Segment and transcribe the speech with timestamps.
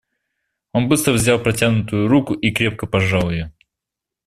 [0.73, 3.53] Он быстро взял протянутую руку и крепко пожал ее.